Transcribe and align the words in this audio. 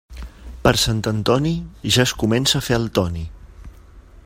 Per 0.67 0.71
Sant 0.83 1.01
Antoni 1.11 1.51
ja 1.97 2.07
es 2.07 2.15
comença 2.25 2.59
a 2.63 2.67
fer 2.69 2.79
el 2.79 2.91
Toni. 3.01 3.25